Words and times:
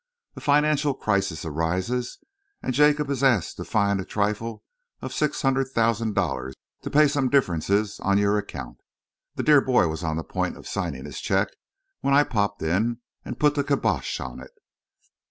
A 0.35 0.41
financial 0.41 0.95
crisis 0.95 1.45
arises 1.45 2.17
and 2.63 2.73
Jacob 2.73 3.07
is 3.11 3.21
asked 3.23 3.57
to 3.57 3.63
find 3.63 4.01
a 4.01 4.03
trifle 4.03 4.63
of 4.99 5.13
six 5.13 5.43
hundred 5.43 5.65
thousand 5.67 6.15
dollars 6.15 6.55
to 6.81 6.89
pay 6.89 7.07
some 7.07 7.29
differences 7.29 7.99
on 7.99 8.17
your 8.17 8.35
account. 8.39 8.79
The 9.35 9.43
dear 9.43 9.61
boy 9.61 9.89
was 9.89 10.03
on 10.03 10.17
the 10.17 10.23
point 10.23 10.57
of 10.57 10.67
signing 10.67 11.05
his 11.05 11.21
cheque 11.21 11.55
when 11.99 12.15
I 12.15 12.23
popped 12.23 12.63
in 12.63 12.97
and 13.23 13.39
put 13.39 13.53
the 13.53 13.63
kybosh 13.63 14.19
on 14.19 14.39
it." 14.39 14.53